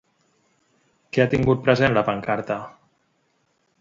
[1.17, 2.59] Què ha tingut present la pancarta?